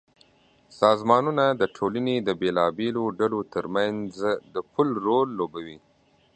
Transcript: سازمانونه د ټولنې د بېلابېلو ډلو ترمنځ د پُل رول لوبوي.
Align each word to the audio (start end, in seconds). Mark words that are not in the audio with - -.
سازمانونه 0.79 1.45
د 1.61 1.63
ټولنې 1.75 2.15
د 2.27 2.29
بېلابېلو 2.41 3.03
ډلو 3.19 3.39
ترمنځ 3.53 4.11
د 4.53 4.55
پُل 4.73 4.87
رول 5.07 5.27
لوبوي. 5.39 5.77